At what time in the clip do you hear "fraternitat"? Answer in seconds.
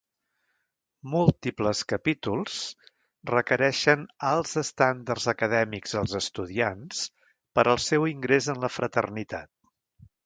8.81-9.51